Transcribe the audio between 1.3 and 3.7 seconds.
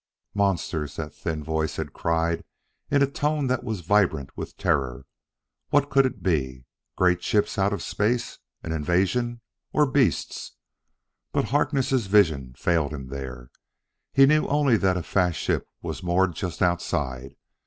voice had cried in a tone that